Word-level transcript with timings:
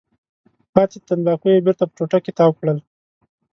پاتې 0.73 0.97
تنباکو 1.07 1.47
یې 1.53 1.63
بېرته 1.65 1.83
په 1.87 1.93
ټوټه 1.97 2.19
کې 2.23 2.31
تاو 2.37 2.51
کړل. 2.59 2.77